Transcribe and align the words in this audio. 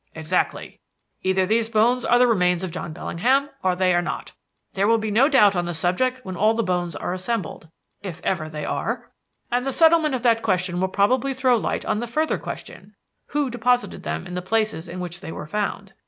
"Exactly. 0.15 0.79
Either 1.21 1.45
these 1.45 1.69
bones 1.69 2.03
are 2.03 2.17
the 2.17 2.25
remains 2.25 2.63
of 2.63 2.71
John 2.71 2.91
Bellingham 2.91 3.51
or 3.61 3.75
they 3.75 3.93
are 3.93 4.01
not. 4.01 4.31
There 4.73 4.87
will 4.87 4.97
be 4.97 5.11
no 5.11 5.29
doubt 5.29 5.55
on 5.55 5.65
the 5.65 5.75
subject 5.75 6.25
when 6.25 6.35
all 6.35 6.55
the 6.55 6.63
bones 6.63 6.95
are 6.95 7.13
assembled 7.13 7.69
if 8.01 8.19
ever 8.23 8.49
they 8.49 8.65
are. 8.65 9.11
And 9.51 9.63
the 9.63 9.71
settlement 9.71 10.15
of 10.15 10.23
that 10.23 10.41
question 10.41 10.81
will 10.81 10.87
probably 10.87 11.35
throw 11.35 11.55
light 11.55 11.85
on 11.85 11.99
the 11.99 12.07
further 12.07 12.39
question: 12.39 12.95
Who 13.27 13.51
deposited 13.51 14.01
them 14.01 14.25
in 14.25 14.33
the 14.33 14.41
places 14.41 14.89
in 14.89 14.99
which 14.99 15.19
they 15.21 15.31
were 15.31 15.45
found? 15.45 15.93